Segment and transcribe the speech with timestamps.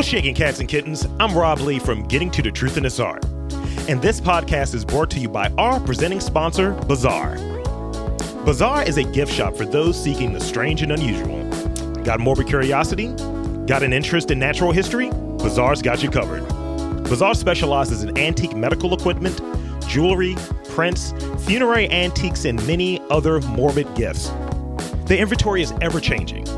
[0.00, 1.06] What's shaking, cats and kittens?
[1.20, 3.22] I'm Rob Lee from Getting to the Truth in This Art.
[3.86, 7.36] And this podcast is brought to you by our presenting sponsor, Bazaar.
[8.46, 11.44] Bazaar is a gift shop for those seeking the strange and unusual.
[12.02, 13.08] Got morbid curiosity?
[13.66, 15.10] Got an interest in natural history?
[15.10, 16.48] Bazaar's got you covered.
[17.04, 19.38] Bazaar specializes in antique medical equipment,
[19.86, 20.34] jewelry,
[20.70, 21.12] prints,
[21.44, 24.28] funerary antiques, and many other morbid gifts.
[25.04, 26.48] The inventory is ever changing.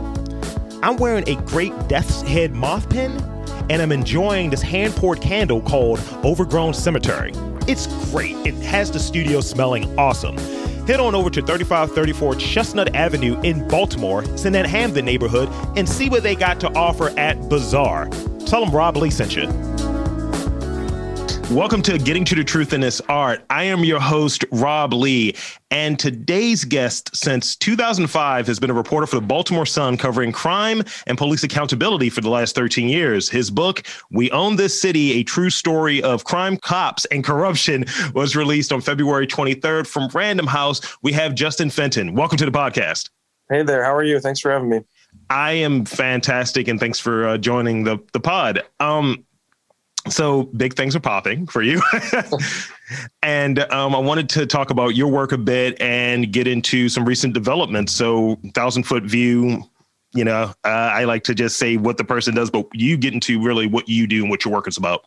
[0.84, 3.31] I'm wearing a great death's head moth pin,
[3.70, 7.32] and I'm enjoying this hand poured candle called Overgrown Cemetery.
[7.68, 8.34] It's great.
[8.46, 10.36] It has the studio smelling awesome.
[10.86, 15.88] Head on over to 3534 Chestnut Avenue in Baltimore, it's in that Hampden neighborhood, and
[15.88, 18.08] see what they got to offer at Bazaar.
[18.46, 19.46] Tell them Rob Lee sent you.
[21.52, 23.44] Welcome to Getting to the Truth in This Art.
[23.50, 25.34] I am your host, Rob Lee,
[25.70, 30.82] and today's guest since 2005 has been a reporter for the Baltimore Sun covering crime
[31.06, 33.28] and police accountability for the last 13 years.
[33.28, 37.84] His book, We Own This City, a true story of crime, cops, and corruption,
[38.14, 40.80] was released on February 23rd from Random House.
[41.02, 42.14] We have Justin Fenton.
[42.14, 43.10] Welcome to the podcast.
[43.50, 43.84] Hey there.
[43.84, 44.20] How are you?
[44.20, 44.80] Thanks for having me.
[45.28, 48.62] I am fantastic, and thanks for uh, joining the, the pod.
[48.80, 49.26] Um,
[50.08, 51.80] so big things are popping for you.
[53.22, 57.04] and um, I wanted to talk about your work a bit and get into some
[57.04, 57.92] recent developments.
[57.92, 59.62] So, thousand foot view,
[60.14, 63.14] you know, uh, I like to just say what the person does, but you get
[63.14, 65.06] into really what you do and what your work is about.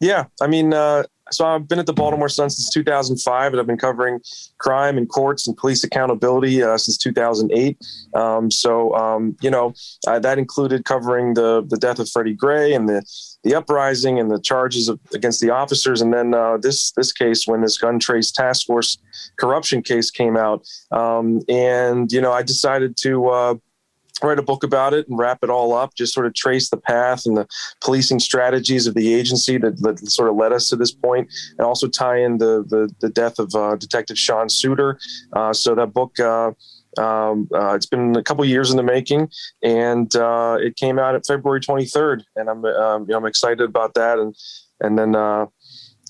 [0.00, 0.24] Yeah.
[0.40, 3.78] I mean, uh, so I've been at the Baltimore Sun since 2005, and I've been
[3.78, 4.20] covering
[4.58, 7.78] crime and courts and police accountability uh, since 2008.
[8.14, 9.74] Um, so, um, you know,
[10.06, 13.02] uh, that included covering the the death of Freddie Gray and the
[13.44, 17.46] the uprising and the charges of, against the officers, and then uh, this this case
[17.46, 18.98] when this gun trace task force
[19.38, 23.54] corruption case came out, um, and you know, I decided to uh,
[24.22, 26.76] write a book about it and wrap it all up, just sort of trace the
[26.76, 27.46] path and the
[27.80, 31.66] policing strategies of the agency that, that sort of led us to this point, and
[31.66, 34.96] also tie in the the, the death of uh, Detective Sean Suiter.
[35.32, 36.18] Uh, so that book.
[36.18, 36.52] Uh,
[36.98, 39.30] um, uh, it's been a couple years in the making,
[39.62, 43.62] and uh, it came out at February 23rd, and I'm um, you know, I'm excited
[43.62, 44.36] about that, and
[44.82, 45.46] and then uh,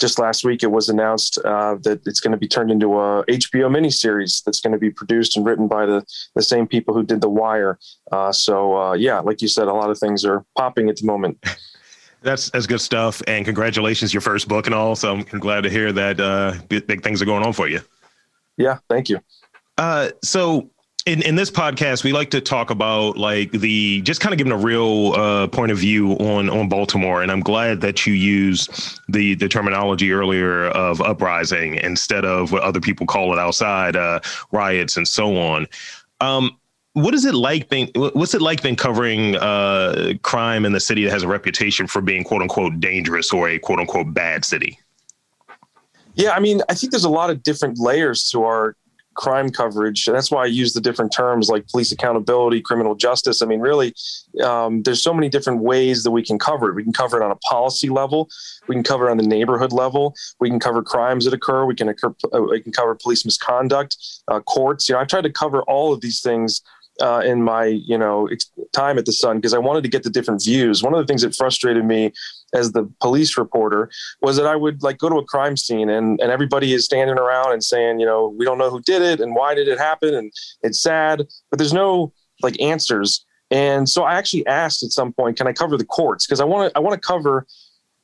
[0.02, 3.24] just last week it was announced uh, that it's going to be turned into a
[3.26, 6.04] HBO miniseries that's going to be produced and written by the
[6.34, 7.78] the same people who did The Wire.
[8.10, 11.06] Uh, so uh, yeah, like you said, a lot of things are popping at the
[11.06, 11.38] moment.
[12.24, 14.94] That's that's good stuff, and congratulations, your first book and all.
[14.94, 17.80] So I'm glad to hear that uh, big, big things are going on for you.
[18.56, 19.18] Yeah, thank you.
[19.76, 20.70] Uh, so
[21.04, 24.52] in, in this podcast, we like to talk about like the just kind of giving
[24.52, 29.00] a real uh, point of view on on Baltimore, and I'm glad that you use
[29.08, 34.20] the the terminology earlier of uprising instead of what other people call it outside uh,
[34.52, 35.66] riots and so on.
[36.20, 36.56] Um,
[36.92, 41.04] what is it like being what's it like been covering uh, crime in the city
[41.04, 44.78] that has a reputation for being quote unquote dangerous or a quote unquote bad city?
[46.14, 48.76] Yeah, I mean, I think there's a lot of different layers to our
[49.14, 50.04] crime coverage.
[50.06, 53.42] That's why I use the different terms like police accountability, criminal justice.
[53.42, 53.94] I mean, really,
[54.42, 56.74] um, there's so many different ways that we can cover it.
[56.74, 58.28] We can cover it on a policy level.
[58.68, 60.14] We can cover it on the neighborhood level.
[60.40, 61.64] We can cover crimes that occur.
[61.64, 63.96] We can occur, uh, we can cover police misconduct,
[64.28, 64.88] uh, courts.
[64.88, 66.62] You know, I've tried to cover all of these things
[67.00, 68.28] uh, in my you know
[68.72, 70.82] time at the Sun because I wanted to get the different views.
[70.82, 72.12] One of the things that frustrated me
[72.54, 76.20] as the police reporter was that I would like go to a crime scene and
[76.20, 79.20] and everybody is standing around and saying you know we don't know who did it
[79.20, 80.32] and why did it happen and
[80.62, 83.24] it's sad, but there's no like answers.
[83.50, 86.26] And so I actually asked at some point, can I cover the courts?
[86.26, 87.46] Because I want to I want to cover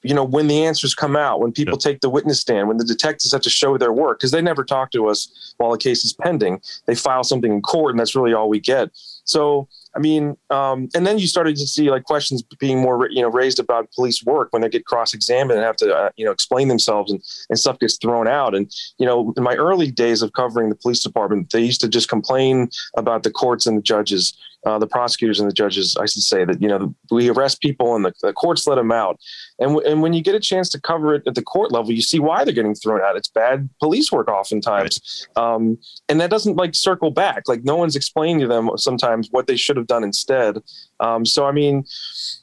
[0.03, 2.85] you know, when the answers come out, when people take the witness stand, when the
[2.85, 6.05] detectives have to show their work, because they never talk to us while the case
[6.05, 6.61] is pending.
[6.87, 8.91] They file something in court, and that's really all we get.
[9.25, 13.21] So, I mean, um, and then you started to see like questions being more, you
[13.21, 16.31] know, raised about police work when they get cross-examined and have to, uh, you know,
[16.31, 18.55] explain themselves and, and stuff gets thrown out.
[18.55, 21.89] And, you know, in my early days of covering the police department, they used to
[21.89, 24.37] just complain about the courts and the judges
[24.67, 27.94] uh, the prosecutors and the judges, I should say that you know we arrest people
[27.94, 29.19] and the, the courts let them out,
[29.59, 31.93] and w- and when you get a chance to cover it at the court level,
[31.93, 33.17] you see why they're getting thrown out.
[33.17, 35.79] It's bad police work oftentimes, um,
[36.09, 37.44] and that doesn't like circle back.
[37.47, 40.59] Like no one's explaining to them sometimes what they should have done instead.
[41.00, 41.85] Um, so I mean,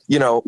[0.07, 0.43] you know,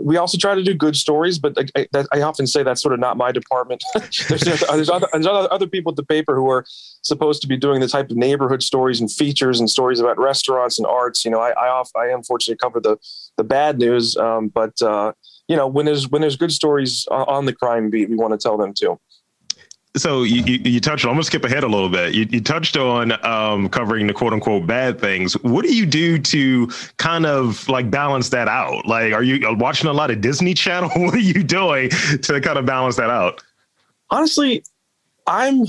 [0.00, 2.94] we also try to do good stories, but I, I, I often say that's sort
[2.94, 3.82] of not my department.
[4.28, 6.64] there's, there's, other, there's other people at the paper who are
[7.02, 10.78] supposed to be doing the type of neighborhood stories and features and stories about restaurants
[10.78, 11.24] and arts.
[11.24, 12.98] You know, I I, off, I unfortunately cover the
[13.36, 15.12] the bad news, um, but uh,
[15.48, 18.38] you know, when there's when there's good stories on the crime beat, we want to
[18.38, 19.00] tell them too.
[19.96, 22.14] So you, you, you, touched on, I'm gonna skip ahead a little bit.
[22.14, 25.34] You, you touched on um, covering the quote unquote bad things.
[25.42, 28.86] What do you do to kind of like balance that out?
[28.86, 30.90] Like, are you watching a lot of Disney Channel?
[30.96, 33.42] what are you doing to kind of balance that out?
[34.10, 34.62] Honestly,
[35.26, 35.64] I'm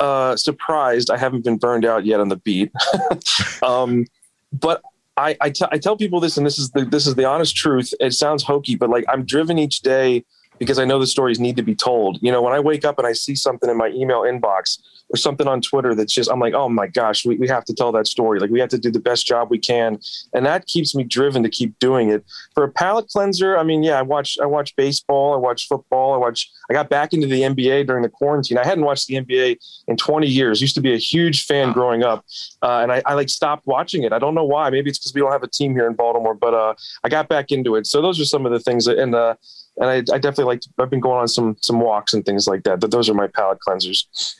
[0.00, 2.72] uh, surprised I haven't been burned out yet on the beat.
[3.62, 4.06] um,
[4.52, 4.82] but
[5.16, 7.54] I, I, t- I tell people this, and this is the this is the honest
[7.54, 7.94] truth.
[8.00, 10.24] It sounds hokey, but like I'm driven each day
[10.60, 12.18] because I know the stories need to be told.
[12.22, 14.78] You know, when I wake up and I see something in my email inbox
[15.08, 17.74] or something on Twitter that's just, I'm like, oh my gosh, we, we have to
[17.74, 18.38] tell that story.
[18.38, 19.98] Like we have to do the best job we can.
[20.34, 22.24] And that keeps me driven to keep doing it.
[22.54, 26.12] For a palate cleanser, I mean, yeah, I watch, I watch baseball, I watch football,
[26.12, 28.58] I watch, I got back into the NBA during the quarantine.
[28.58, 29.56] I hadn't watched the NBA
[29.88, 30.60] in 20 years.
[30.60, 32.26] Used to be a huge fan growing up.
[32.62, 34.12] Uh, and I, I, like stopped watching it.
[34.12, 34.68] I don't know why.
[34.68, 37.28] Maybe it's because we don't have a team here in Baltimore, but uh, I got
[37.28, 37.86] back into it.
[37.86, 39.36] So those are some of the things that, and, uh,
[39.80, 40.62] and I, I definitely like.
[40.78, 42.80] I've been going on some some walks and things like that.
[42.80, 44.36] But those are my palate cleansers.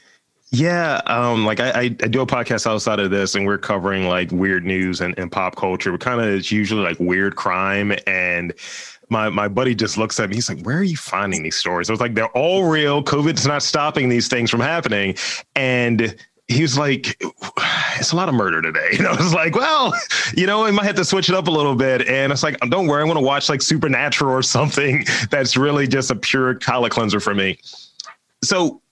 [0.52, 4.32] Yeah, um, like I, I, do a podcast outside of this, and we're covering like
[4.32, 5.92] weird news and, and pop culture.
[5.92, 8.52] We kind of it's usually like weird crime, and
[9.10, 10.34] my my buddy just looks at me.
[10.34, 13.00] He's like, "Where are you finding these stories?" I was like, "They're all real.
[13.02, 15.14] COVID's not stopping these things from happening."
[15.54, 16.16] And
[16.50, 17.16] he was like,
[17.96, 18.88] it's a lot of murder today.
[18.92, 19.94] You know, it's like, well,
[20.36, 22.06] you know, I might have to switch it up a little bit.
[22.08, 25.86] And it's like, don't worry, I'm going to watch like Supernatural or something that's really
[25.86, 27.58] just a pure palate cleanser for me.
[28.42, 28.82] So,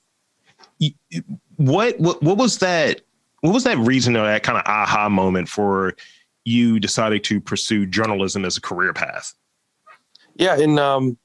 [1.57, 3.01] what what what was that?
[3.41, 5.95] What was that reason or that kind of aha moment for
[6.45, 9.35] you deciding to pursue journalism as a career path?
[10.35, 11.19] Yeah, in um,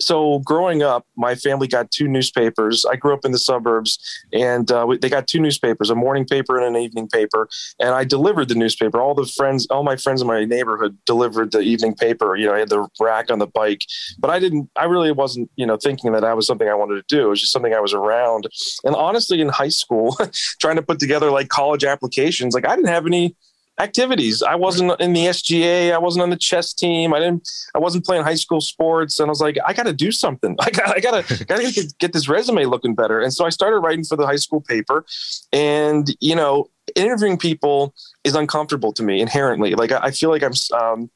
[0.00, 2.84] so growing up, my family got two newspapers.
[2.84, 3.98] I grew up in the suburbs,
[4.32, 7.48] and uh, they got two newspapers: a morning paper and an evening paper.
[7.80, 9.00] And I delivered the newspaper.
[9.00, 12.36] All the friends, all my friends in my neighborhood delivered the evening paper.
[12.36, 13.82] You know, I had the rack on the bike,
[14.18, 14.70] but I didn't.
[14.76, 17.26] I really wasn't, you know, thinking that that was something I wanted to do.
[17.26, 18.46] It was just something I was around.
[18.84, 20.16] And honestly, in high school,
[20.60, 23.36] trying to put together like college applications, like I didn't have any
[23.78, 24.42] activities.
[24.42, 25.92] I wasn't in the SGA.
[25.92, 27.12] I wasn't on the chess team.
[27.12, 27.48] I didn't.
[27.74, 29.18] I wasn't playing high school sports.
[29.18, 30.56] And I was like, I got to do something.
[30.60, 30.96] I got.
[30.96, 31.44] I got to.
[31.44, 33.20] Got to get, get this resume looking better.
[33.20, 35.04] And so I started writing for the high school paper.
[35.52, 37.94] And you know, interviewing people
[38.24, 39.74] is uncomfortable to me inherently.
[39.74, 40.52] Like I, I feel like I'm.
[40.78, 41.10] Um,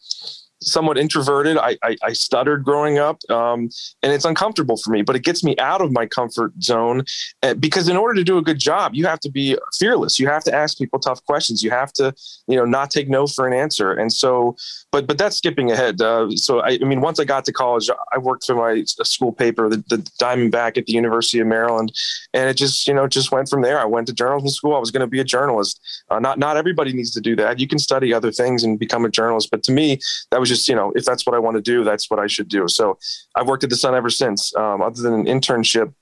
[0.63, 1.57] somewhat introverted.
[1.57, 3.71] I, I, I stuttered growing up, um,
[4.03, 5.03] and it's uncomfortable for me.
[5.03, 7.05] But it gets me out of my comfort zone
[7.43, 10.19] uh, because in order to do a good job, you have to be fearless.
[10.19, 11.63] You have to ask people tough questions.
[11.63, 12.15] You have to,
[12.47, 13.93] you know, not take no for an answer.
[13.93, 14.57] And so,
[14.93, 16.01] but but that's skipping ahead.
[16.01, 19.33] Uh, so I, I, mean, once I got to college, I worked for my school
[19.33, 21.93] paper, the, the Diamondback at the University of Maryland,
[22.35, 23.79] and it just you know just went from there.
[23.79, 24.75] I went to journalism school.
[24.75, 25.81] I was going to be a journalist.
[26.11, 27.59] Uh, not not everybody needs to do that.
[27.61, 30.01] You can study other things and become a journalist, but to me,
[30.31, 32.27] that was just, you know, if that's what I want to do, that's what I
[32.27, 32.67] should do.
[32.69, 32.99] So
[33.37, 34.55] I've worked at the Sun ever since.
[34.57, 35.95] Um, other than an internship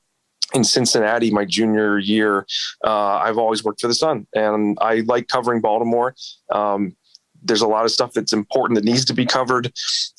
[0.55, 2.46] in Cincinnati my junior year,
[2.85, 6.14] uh, I've always worked for the Sun, and I like covering Baltimore.
[6.50, 6.96] Um,
[7.43, 9.73] there's a lot of stuff that's important that needs to be covered.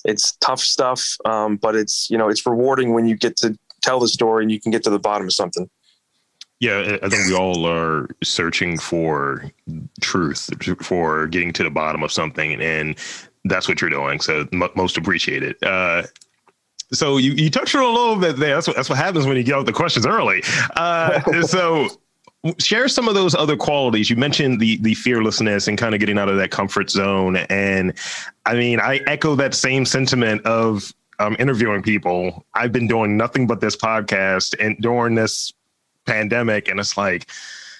[0.05, 3.99] It's tough stuff, um, but it's you know it's rewarding when you get to tell
[3.99, 5.69] the story and you can get to the bottom of something.
[6.59, 9.49] Yeah, I think we all are searching for
[10.01, 10.49] truth,
[10.81, 12.97] for getting to the bottom of something, and
[13.45, 14.19] that's what you're doing.
[14.19, 15.55] So m- most appreciated.
[15.63, 16.03] Uh,
[16.91, 18.55] so you, you touched on a little bit there.
[18.55, 20.43] That's what that's what happens when you get out the questions early.
[20.75, 21.87] Uh, so
[22.59, 24.09] share some of those other qualities.
[24.09, 27.37] You mentioned the the fearlessness and kind of getting out of that comfort zone.
[27.49, 27.93] And
[28.45, 32.45] I mean, I echo that same sentiment of um, interviewing people.
[32.53, 35.53] I've been doing nothing but this podcast and during this
[36.05, 37.29] pandemic, and it's like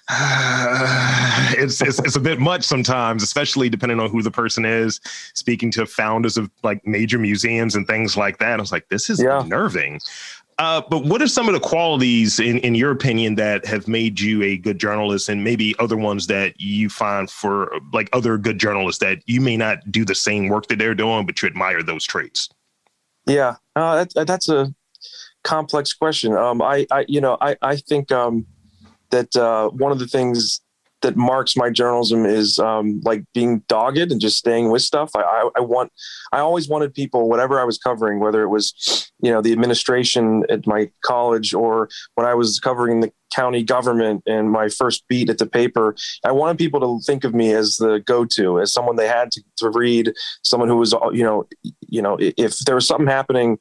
[0.11, 4.99] it's, it's it's a bit much sometimes, especially depending on who the person is.
[5.35, 9.09] Speaking to founders of like major museums and things like that, I was like, this
[9.09, 9.41] is yeah.
[9.41, 9.99] unnerving.
[10.59, 14.19] Uh, but what are some of the qualities, in, in your opinion, that have made
[14.19, 18.59] you a good journalist, and maybe other ones that you find for like other good
[18.59, 21.81] journalists that you may not do the same work that they're doing, but you admire
[21.81, 22.49] those traits?
[23.25, 24.73] Yeah, uh, that, that's a
[25.43, 26.33] complex question.
[26.35, 28.11] Um, I, I, you know, I, I think.
[28.11, 28.45] Um,
[29.11, 30.61] that uh, one of the things
[31.01, 35.11] that marks my journalism is um, like being dogged and just staying with stuff.
[35.15, 35.91] I, I, I, want,
[36.31, 40.45] I always wanted people, whatever I was covering, whether it was, you know, the administration
[40.49, 45.29] at my college or when I was covering the county government and my first beat
[45.29, 48.95] at the paper, I wanted people to think of me as the go-to, as someone
[48.95, 50.13] they had to, to read,
[50.43, 51.47] someone who was, you know,
[51.81, 53.57] you know, if there was something happening,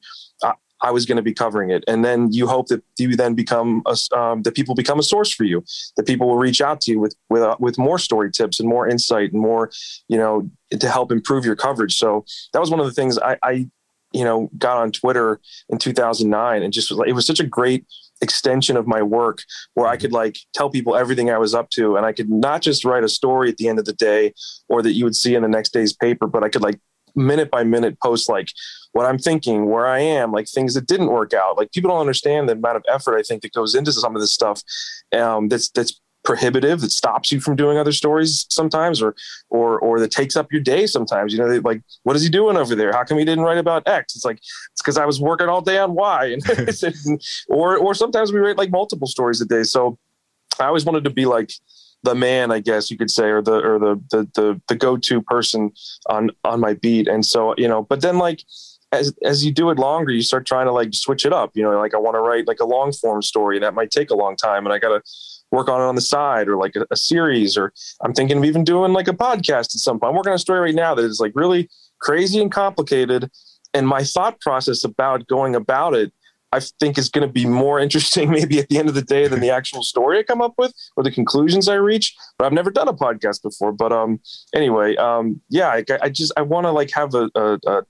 [0.81, 1.83] I was going to be covering it.
[1.87, 5.31] And then you hope that you then become a, um, that people become a source
[5.31, 5.63] for you,
[5.97, 8.69] that people will reach out to you with with uh, with more story tips and
[8.69, 9.71] more insight and more,
[10.07, 11.97] you know, to help improve your coverage.
[11.97, 13.69] So that was one of the things I, I
[14.11, 17.45] you know, got on Twitter in 2009 and just was like, it was such a
[17.45, 17.85] great
[18.21, 19.43] extension of my work
[19.75, 21.95] where I could like tell people everything I was up to.
[21.95, 24.33] And I could not just write a story at the end of the day
[24.67, 26.79] or that you would see in the next day's paper, but I could like
[27.15, 28.49] minute by minute post like
[28.93, 31.57] what I'm thinking, where I am, like things that didn't work out.
[31.57, 34.21] Like people don't understand the amount of effort I think that goes into some of
[34.21, 34.61] this stuff.
[35.15, 39.15] Um, that's that's prohibitive that stops you from doing other stories sometimes or
[39.49, 42.29] or or that takes up your day sometimes you know they, like what is he
[42.29, 45.05] doing over there how come he didn't write about x it's like it's because i
[45.05, 46.43] was working all day on y and
[47.49, 49.97] or or sometimes we write like multiple stories a day so
[50.59, 51.51] i always wanted to be like
[52.03, 55.21] the man i guess you could say or the or the the the, the go-to
[55.21, 55.71] person
[56.07, 58.43] on on my beat and so you know but then like
[58.91, 61.51] as as you do it longer, you start trying to like switch it up.
[61.53, 64.09] You know, like I want to write like a long form story that might take
[64.09, 65.03] a long time, and I got to
[65.51, 68.45] work on it on the side or like a, a, series or i'm thinking of
[68.45, 70.93] even doing like a podcast at some point i'm working on a story right now
[70.93, 73.29] that is like really crazy and complicated
[73.73, 76.13] and my thought process about going about it
[76.51, 79.27] i think is going to be more interesting maybe at the end of the day
[79.27, 82.53] than the actual story i come up with or the conclusions i reach but i've
[82.53, 83.71] never done a podcast before.
[83.71, 84.19] But um
[84.53, 87.83] anyway um yeah i, I just i want to like have a, a, a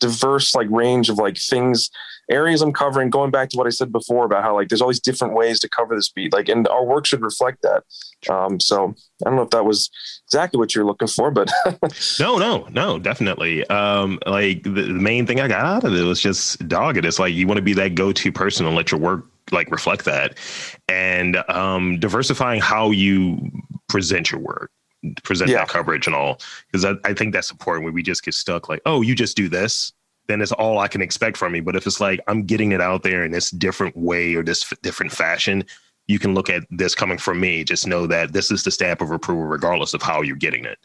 [0.00, 1.90] diverse like range of like things
[2.32, 5.00] areas i'm covering going back to what i said before about how like there's these
[5.00, 7.84] different ways to cover this beat like and our work should reflect that.
[8.28, 9.90] Um so i don't know if that was
[10.26, 11.50] exactly what you're looking for but
[12.20, 13.66] no no no definitely.
[13.66, 17.04] Um like the, the main thing i got out of it was just dog it.
[17.04, 20.04] It's like you want to be that go-to person and let your work like reflect
[20.06, 20.38] that.
[20.88, 23.50] And um diversifying how you
[23.88, 24.70] present your work
[25.24, 25.58] present yeah.
[25.58, 26.38] that coverage and all
[26.70, 29.36] because I, I think that's important when we just get stuck like oh you just
[29.36, 29.92] do this
[30.28, 31.60] then it's all I can expect from me.
[31.60, 34.62] But if it's like I'm getting it out there in this different way or this
[34.70, 35.64] f- different fashion,
[36.06, 37.64] you can look at this coming from me.
[37.64, 40.78] Just know that this is the stamp of approval, regardless of how you're getting it.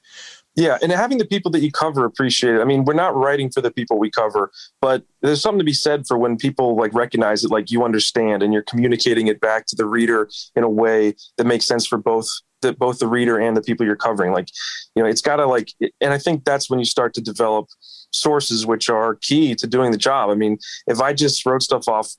[0.56, 2.62] Yeah, and having the people that you cover appreciate it.
[2.62, 4.52] I mean, we're not writing for the people we cover,
[4.82, 8.42] but there's something to be said for when people like recognize it, like you understand,
[8.42, 12.00] and you're communicating it back to the reader in a way that makes sense for
[12.00, 12.28] both
[12.62, 14.34] the, both the reader and the people you're covering.
[14.34, 14.50] Like,
[14.96, 15.72] you know, it's got to like,
[16.02, 17.68] and I think that's when you start to develop
[18.12, 20.30] sources which are key to doing the job.
[20.30, 22.12] I mean, if I just wrote stuff off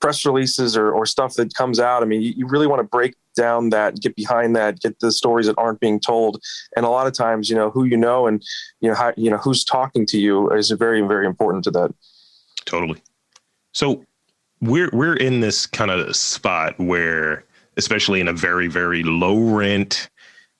[0.00, 2.88] press releases or, or stuff that comes out, I mean, you, you really want to
[2.88, 6.42] break down that, get behind that, get the stories that aren't being told.
[6.76, 8.42] And a lot of times, you know, who you know and,
[8.80, 11.94] you know, how, you know, who's talking to you is very, very important to that.
[12.66, 13.02] Totally.
[13.72, 14.04] So
[14.60, 17.45] we're, we're in this kind of spot where,
[17.76, 20.08] especially in a very, very low rent,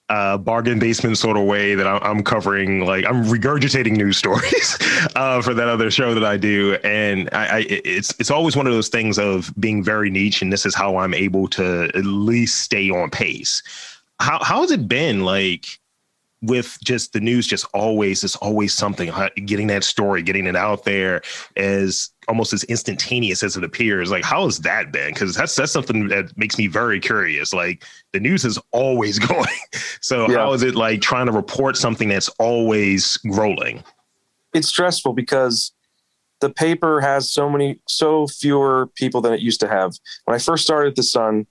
[0.08, 4.78] uh, bargain basement sort of way that I'm covering, like I'm regurgitating news stories
[5.16, 8.66] uh, for that other show that I do, and I, I, it's it's always one
[8.66, 12.04] of those things of being very niche, and this is how I'm able to at
[12.04, 13.62] least stay on pace.
[14.20, 15.78] How how has it been like?
[16.42, 19.10] With just the news just always it's always something
[19.46, 21.22] getting that story getting it out there
[21.56, 24.10] as almost as instantaneous as it appears.
[24.10, 27.52] Like how has that been because that's that's something that makes me very curious.
[27.52, 29.46] Like the news is always going.
[30.00, 30.38] So yeah.
[30.38, 33.82] how is it like trying to report something that's always rolling?
[34.52, 35.72] It's stressful because
[36.40, 39.94] the paper has so many so fewer people than it used to have.
[40.24, 41.46] When i first started at the sun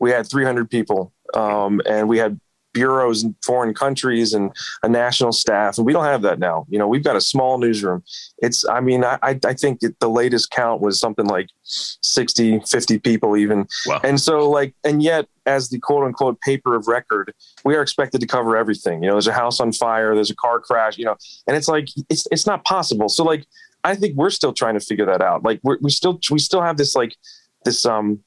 [0.00, 2.40] we had 300 people um, and we had
[2.72, 6.66] bureaus in foreign countries and a national staff and we don't have that now.
[6.68, 8.02] You know we've got a small newsroom.
[8.38, 12.98] It's i mean i i think it, the latest count was something like 60 50
[12.98, 13.66] people even.
[13.86, 14.00] Wow.
[14.04, 17.34] and so like and yet as the quote unquote paper of record
[17.64, 19.02] we are expected to cover everything.
[19.02, 21.68] You know there's a house on fire there's a car crash you know and it's
[21.68, 23.08] like it's it's not possible.
[23.08, 23.46] So like
[23.82, 25.42] i think we're still trying to figure that out.
[25.42, 27.16] Like we're, we still we still have this like
[27.64, 28.20] this um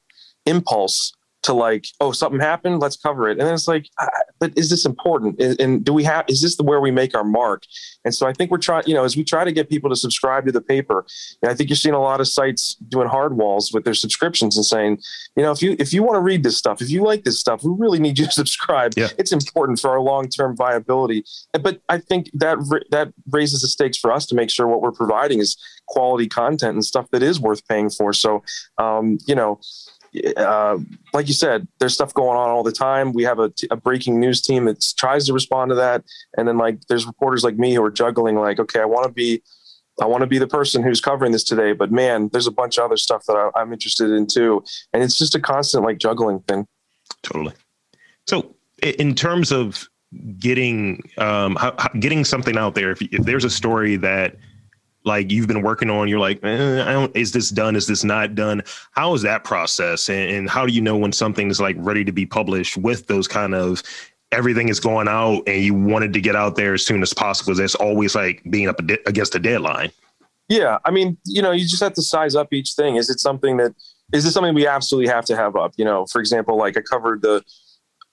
[0.46, 3.38] impulse to like, oh, something happened, let's cover it.
[3.38, 3.88] And then it's like,
[4.40, 5.40] but is this important?
[5.40, 7.64] And, do we have, is this the where we make our mark?
[8.06, 9.96] And so I think we're trying, you know, as we try to get people to
[9.96, 11.06] subscribe to the paper,
[11.42, 14.56] and I think you're seeing a lot of sites doing hard walls with their subscriptions
[14.56, 15.00] and saying,
[15.36, 17.40] you know, if you, if you want to read this stuff, if you like this
[17.40, 18.94] stuff, we really need you to subscribe.
[18.96, 19.10] Yeah.
[19.18, 21.26] It's important for our long-term viability.
[21.54, 22.58] But I think that,
[22.92, 25.58] that raises the stakes for us to make sure what we're providing is
[25.88, 28.14] quality content and stuff that is worth paying for.
[28.14, 28.44] So,
[28.78, 29.60] um, you know,
[30.38, 30.78] uh,
[31.14, 33.14] like you said, there's stuff going on all the time.
[33.14, 36.04] We have a, t- a breaking news team that tries to respond to that,
[36.38, 38.36] and then like there's reporters like me who are juggling.
[38.36, 39.42] Like, okay, I want to be,
[40.02, 42.78] I want to be the person who's covering this today, but man, there's a bunch
[42.78, 45.98] of other stuff that I, I'm interested in too, and it's just a constant like
[45.98, 46.68] juggling thing.
[47.24, 47.54] Totally.
[48.28, 49.88] So, in terms of
[50.38, 51.58] getting um,
[52.00, 54.36] getting something out there, if, if there's a story that
[55.06, 57.76] like you've been working on you're like eh, is this done?
[57.76, 58.64] Is this not done?
[58.92, 60.10] How is that process?
[60.10, 63.08] And, and, how do you know when something is like ready to be published with
[63.08, 63.84] those kind of
[64.32, 67.54] everything is going out and you wanted to get out there as soon as possible?
[67.54, 69.92] That's always like being up against a deadline.
[70.50, 72.98] Yeah, I mean, you know, you just have to size up each thing.
[72.98, 73.74] Is it something that
[74.14, 75.74] is this something we absolutely have to have up?
[75.78, 77.44] You know, for example, like I covered the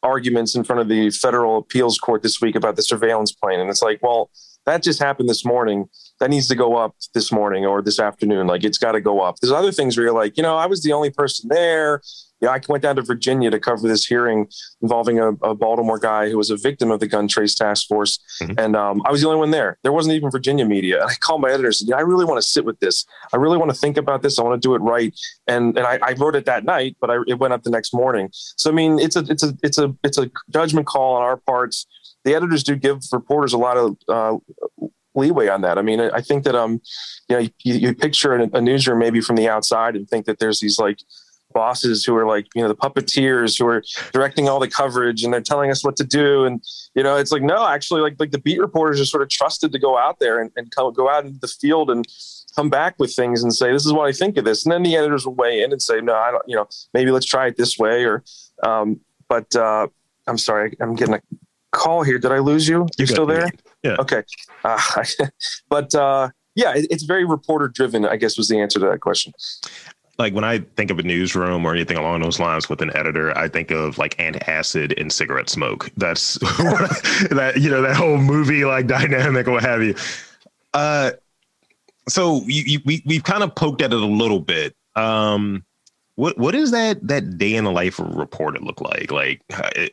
[0.03, 3.71] arguments in front of the federal appeals court this week about the surveillance plane, and
[3.71, 4.31] it's like, well,
[4.67, 5.89] that just happened this morning.
[6.21, 8.47] That needs to go up this morning or this afternoon.
[8.47, 9.37] Like it's got to go up.
[9.41, 12.03] There's other things where you're like, you know, I was the only person there
[12.41, 14.49] yeah, I went down to Virginia to cover this hearing
[14.81, 18.19] involving a, a Baltimore guy who was a victim of the gun trace task force.
[18.43, 18.59] Mm-hmm.
[18.59, 19.79] And um, I was the only one there.
[19.83, 21.03] There wasn't even Virginia media.
[21.03, 23.05] And I called my editor and said, yeah, I really want to sit with this.
[23.33, 24.39] I really want to think about this.
[24.39, 25.15] I want to do it right.
[25.47, 27.93] And and I, I wrote it that night, but I, it went up the next
[27.93, 28.31] morning.
[28.33, 31.37] So I mean, it's a it's a it's a it's a judgment call on our
[31.37, 31.87] parts.
[32.25, 34.37] The editors do give reporters a lot of uh,
[35.15, 35.79] leeway on that.
[35.79, 36.81] I mean, I think that um,
[37.29, 40.39] you know, you, you picture a, a newsroom maybe from the outside and think that
[40.39, 40.99] there's these like
[41.53, 45.33] bosses who are like you know the puppeteers who are directing all the coverage and
[45.33, 46.45] they're telling us what to do.
[46.45, 46.63] And
[46.95, 49.73] you know it's like no actually like like the beat reporters are sort of trusted
[49.73, 52.07] to go out there and, and come, go out into the field and
[52.57, 54.65] come back with things and say this is what i think of this.
[54.65, 57.11] And then the editors will weigh in and say no i don't you know maybe
[57.11, 58.25] let's try it this way or
[58.63, 59.87] um, but uh,
[60.27, 61.21] i'm sorry i'm getting a
[61.71, 62.19] call here.
[62.19, 62.87] Did i lose you?
[62.99, 63.49] You still there?
[63.83, 63.97] Yeah.
[63.99, 64.23] Okay.
[64.65, 64.79] Uh,
[65.69, 69.33] but uh, yeah, it's very reporter driven, I guess was the answer to that question
[70.21, 73.37] like when I think of a newsroom or anything along those lines with an editor,
[73.37, 75.91] I think of like antacid and cigarette smoke.
[75.97, 76.35] That's
[77.31, 79.95] that you know that whole movie like dynamic or what have you.
[80.75, 81.13] Uh,
[82.07, 84.77] so you, you, we we've kind of poked at it a little bit.
[84.95, 85.65] Um,
[86.17, 89.11] what what is that that day in the life of a reporter look like?
[89.11, 89.41] Like,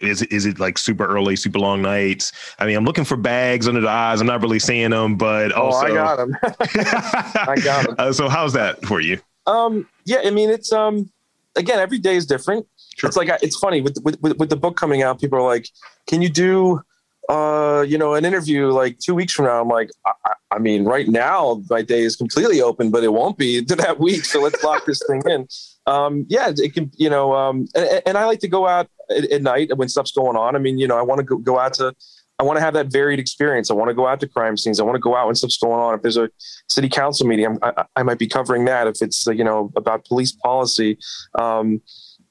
[0.01, 2.33] is is it like super early, super long nights?
[2.59, 4.19] I mean, I'm looking for bags under the eyes.
[4.19, 6.37] I'm not really seeing them, but also oh, I got them.
[6.43, 7.95] I got them.
[7.97, 9.21] Uh, so how's that for you?
[9.47, 11.09] Um, yeah, I mean, it's um,
[11.55, 12.67] again, every day is different.
[12.97, 13.07] Sure.
[13.07, 15.19] It's like it's funny with, with with the book coming out.
[15.19, 15.69] People are like,
[16.07, 16.81] "Can you do,
[17.29, 20.85] uh, you know, an interview like two weeks from now?" I'm like, I, I mean,
[20.85, 24.25] right now my day is completely open, but it won't be to that week.
[24.25, 25.47] So let's lock this thing in.
[25.85, 29.31] Um, yeah, it can, you know, um, and, and I like to go out at,
[29.31, 30.53] at, night when stuff's going on.
[30.53, 31.95] I mean, you know, I want to go, go out to
[32.39, 33.71] I want to have that varied experience.
[33.71, 34.79] I want to go out to crime scenes.
[34.79, 35.95] I want to go out when stuff's going on.
[35.95, 36.29] If there's a
[36.69, 38.87] city council meeting, I, I might be covering that.
[38.87, 40.99] If it's you know about police policy,
[41.39, 41.81] um,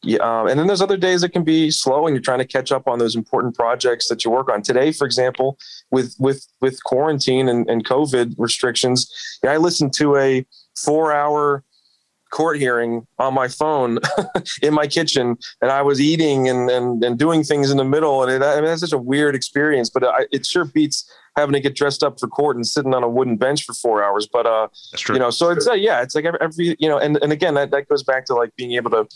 [0.03, 2.47] yeah, um, and then there's other days that can be slow, and you're trying to
[2.47, 4.63] catch up on those important projects that you work on.
[4.63, 5.59] Today, for example,
[5.91, 9.11] with with with quarantine and, and COVID restrictions,
[9.43, 11.65] yeah, I listened to a four hour
[12.37, 13.99] court hearing on my phone
[14.63, 18.23] in my kitchen and I was eating and, and, and doing things in the middle.
[18.23, 21.55] And it, I mean, that's such a weird experience, but I, it sure beats having
[21.55, 24.29] to get dressed up for court and sitting on a wooden bench for four hours.
[24.31, 24.69] But, uh,
[25.09, 27.55] you know, so it's, uh, yeah, it's like every, every, you know, and, and again,
[27.55, 29.09] that, that goes back to like being able to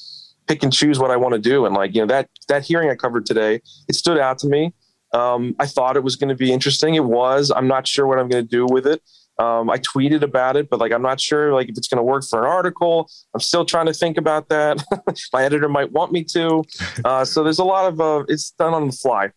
[0.46, 1.66] pick and choose what I want to do.
[1.66, 4.72] And like, you know, that, that hearing I covered today, it stood out to me.
[5.12, 6.94] Um, I thought it was going to be interesting.
[6.94, 9.02] It was, I'm not sure what I'm going to do with it.
[9.40, 12.03] Um, I tweeted about it, but like I'm not sure like if it's going to
[12.03, 13.11] work for an article.
[13.33, 14.85] I'm still trying to think about that.
[15.33, 16.64] My editor might want me to.
[17.05, 19.31] Uh, so there's a lot of uh, it's done on the fly.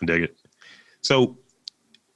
[0.00, 0.36] I dig it.
[1.02, 1.36] So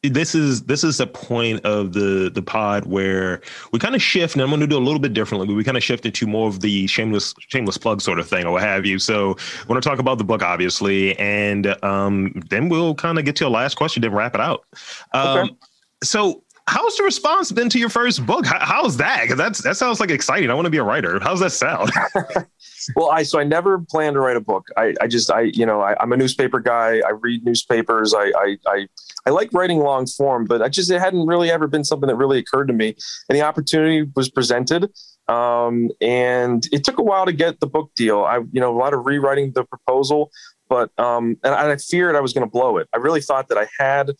[0.02, 3.40] this is this is a point of the the pod where
[3.72, 5.46] we kind of shift, and I'm going to do a little bit differently.
[5.46, 8.46] But we kind of shift into more of the shameless shameless plug sort of thing,
[8.46, 8.98] or what have you.
[8.98, 13.24] So I want to talk about the book, obviously, and um, then we'll kind of
[13.24, 14.64] get to a last question, then wrap it out.
[15.12, 15.56] Um, okay.
[16.02, 18.46] So how's the response been to your first book?
[18.46, 19.22] How, how's that?
[19.22, 20.50] Because that's that sounds like exciting.
[20.50, 21.18] I want to be a writer.
[21.20, 21.90] How's that sound?
[22.96, 24.68] well, I so I never planned to write a book.
[24.76, 27.00] I, I just I you know I, am a newspaper guy.
[27.06, 28.14] I read newspapers.
[28.14, 28.88] I, I I
[29.26, 32.16] I like writing long form, but I just it hadn't really ever been something that
[32.16, 32.96] really occurred to me.
[33.28, 34.90] And the opportunity was presented,
[35.28, 38.24] um, and it took a while to get the book deal.
[38.24, 40.30] I you know a lot of rewriting the proposal,
[40.68, 42.88] but um, and I feared I was going to blow it.
[42.92, 44.12] I really thought that I had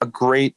[0.00, 0.56] a great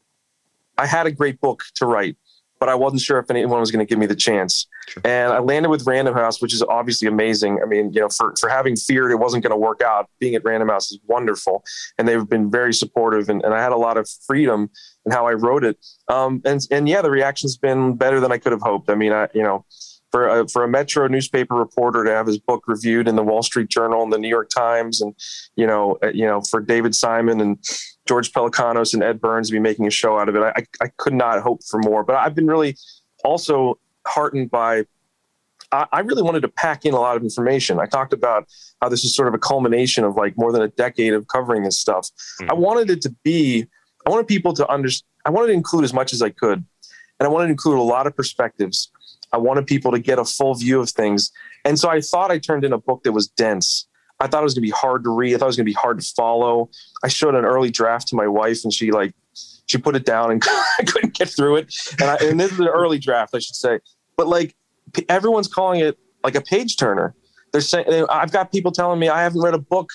[0.79, 2.15] I had a great book to write,
[2.59, 4.67] but I wasn't sure if anyone was going to give me the chance.
[4.87, 5.01] Sure.
[5.05, 7.59] And I landed with Random House, which is obviously amazing.
[7.61, 10.35] I mean, you know, for, for having feared it wasn't going to work out, being
[10.35, 11.63] at Random House is wonderful.
[11.97, 13.29] And they've been very supportive.
[13.29, 14.69] And, and I had a lot of freedom
[15.05, 15.77] in how I wrote it.
[16.07, 18.89] Um, and, and yeah, the reaction's been better than I could have hoped.
[18.89, 19.65] I mean, I, you know,
[20.11, 23.43] for a, for a Metro newspaper reporter to have his book reviewed in the Wall
[23.43, 25.13] Street Journal and the New York Times, and
[25.55, 27.63] you know, uh, you know, for David Simon and
[28.09, 31.13] George Pelecanos and Ed Burns be making a show out of it, I, I could
[31.13, 32.03] not hope for more.
[32.03, 32.75] But I've been really
[33.23, 34.85] also heartened by.
[35.71, 37.79] I really wanted to pack in a lot of information.
[37.79, 38.47] I talked about
[38.81, 41.61] how this is sort of a culmination of like more than a decade of covering
[41.61, 42.09] this stuff.
[42.41, 42.49] Mm-hmm.
[42.49, 43.67] I wanted it to be.
[44.07, 45.07] I wanted people to understand.
[45.25, 46.65] I wanted to include as much as I could,
[47.19, 48.89] and I wanted to include a lot of perspectives
[49.31, 51.31] I wanted people to get a full view of things.
[51.65, 53.87] And so I thought I turned in a book that was dense.
[54.19, 55.35] I thought it was going to be hard to read.
[55.35, 56.69] I thought it was going to be hard to follow.
[57.03, 59.13] I showed an early draft to my wife and she like
[59.67, 60.43] she put it down and
[60.79, 61.73] I couldn't get through it.
[61.99, 63.79] And, I, and this is an early draft, I should say.
[64.17, 64.55] But like
[65.07, 67.15] everyone's calling it like a page turner.
[67.51, 69.91] They're saying I've got people telling me I haven't read a book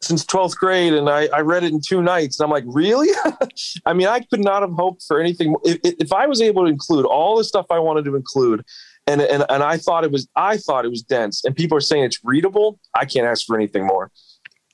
[0.00, 3.08] since 12th grade and I, I read it in two nights and i'm like really
[3.86, 6.70] i mean i could not have hoped for anything if, if i was able to
[6.70, 8.64] include all the stuff i wanted to include
[9.08, 11.80] and, and and i thought it was i thought it was dense and people are
[11.80, 14.10] saying it's readable i can't ask for anything more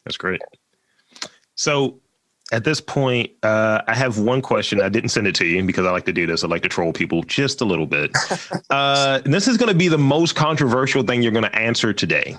[0.04, 0.42] that's great
[1.54, 2.00] so
[2.52, 4.80] at this point, uh, I have one question.
[4.80, 6.44] I didn't send it to you because I like to do this.
[6.44, 8.14] I like to troll people just a little bit.
[8.70, 12.36] uh, this is going to be the most controversial thing you're going to answer today.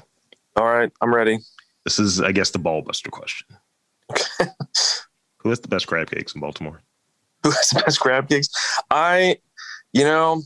[0.55, 1.39] All right, I'm ready.
[1.83, 3.47] This is, I guess, the ballbuster question.
[5.39, 6.81] Who has the best crab cakes in Baltimore?
[7.43, 8.49] Who has the best crab cakes?
[8.89, 9.37] I,
[9.91, 10.43] you know,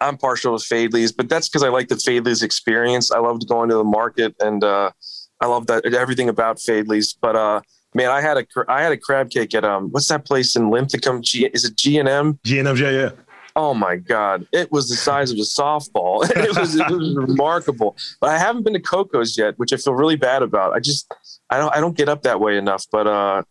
[0.00, 3.10] I'm partial to Faidley's, but that's because I like the Faidley's experience.
[3.10, 4.92] I loved going to the market and uh,
[5.40, 7.12] I love that everything about Faidley's.
[7.12, 7.60] But uh,
[7.94, 10.70] man, I had a I had a crab cake at um what's that place in
[10.70, 11.22] Linthicum?
[11.22, 12.38] G is it G and M?
[12.44, 13.10] G and M, yeah, yeah.
[13.56, 14.46] Oh my God.
[14.52, 16.28] It was the size of a softball.
[16.36, 17.96] it was it was remarkable.
[18.20, 20.74] But I haven't been to Koco's yet, which I feel really bad about.
[20.74, 21.12] I just
[21.50, 23.42] I don't I don't get up that way enough, but uh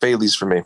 [0.00, 0.62] Faidley's for me.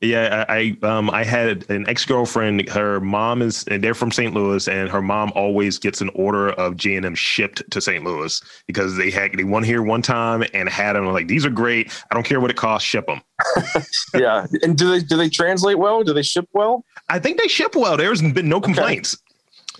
[0.00, 2.66] Yeah, I um I had an ex girlfriend.
[2.70, 4.32] Her mom is and they're from St.
[4.32, 8.02] Louis, and her mom always gets an order of G and M shipped to St.
[8.02, 11.50] Louis because they had they won here one time and had them like these are
[11.50, 11.92] great.
[12.10, 13.20] I don't care what it costs, ship them.
[14.14, 16.02] yeah, and do they do they translate well?
[16.02, 16.82] Do they ship well?
[17.10, 17.98] I think they ship well.
[17.98, 19.18] There's been no complaints.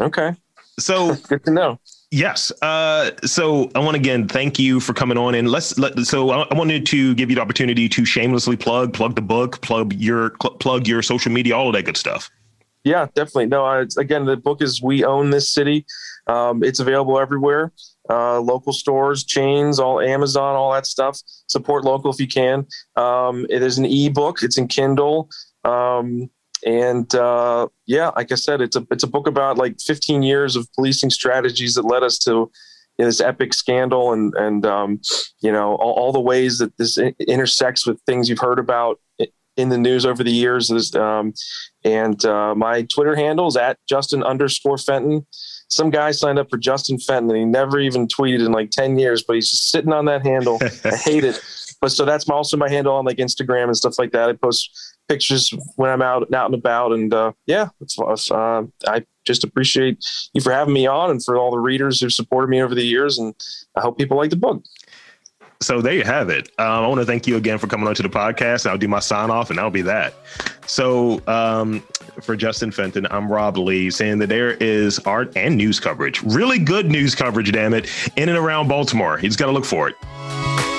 [0.01, 0.27] Okay.
[0.27, 0.41] okay.
[0.79, 1.81] So good to know.
[2.11, 2.51] Yes.
[2.61, 5.97] Uh, so I want to again thank you for coming on, and let's let.
[6.01, 9.93] So I, wanted to give you the opportunity to shamelessly plug, plug the book, plug
[9.95, 12.29] your plug your social media, all of that good stuff.
[12.83, 13.47] Yeah, definitely.
[13.47, 15.87] No, I, again, the book is "We Own This City."
[16.27, 17.73] Um, it's available everywhere,
[18.09, 21.21] uh, local stores, chains, all Amazon, all that stuff.
[21.47, 22.67] Support local if you can.
[22.97, 24.43] Um, it is an ebook.
[24.43, 25.31] It's in Kindle.
[25.65, 26.29] Um,
[26.67, 30.57] and uh, yeah, like I said, it's a it's a book about like 15 years
[30.57, 32.51] of policing strategies that led us to you
[32.99, 35.01] know, this epic scandal, and and um,
[35.41, 39.01] you know all, all, the ways that this intersects with things you've heard about
[39.57, 40.95] in the news over the years.
[40.95, 41.35] Um,
[41.85, 45.27] and uh, my Twitter handle is at Justin underscore Fenton.
[45.69, 48.99] Some guy signed up for Justin Fenton, and he never even tweeted in like 10
[48.99, 50.59] years, but he's just sitting on that handle.
[50.85, 51.41] I hate it.
[51.81, 54.29] But so that's my, also my handle on like Instagram and stuff like that.
[54.29, 54.71] I post
[55.11, 56.93] pictures when I'm out out and about.
[56.93, 57.99] And uh, yeah, it's,
[58.31, 62.13] uh, I just appreciate you for having me on and for all the readers who've
[62.13, 63.19] supported me over the years.
[63.19, 63.35] And
[63.77, 64.63] I hope people like the book.
[65.63, 66.49] So there you have it.
[66.59, 68.67] Um, I want to thank you again for coming on to the podcast.
[68.67, 70.15] I'll do my sign off and that'll be that.
[70.67, 71.81] So um,
[72.23, 76.59] for Justin Fenton, I'm Rob Lee saying that there is art and news coverage, really
[76.59, 79.19] good news coverage, damn it, in and around Baltimore.
[79.19, 80.70] He's got to look for it.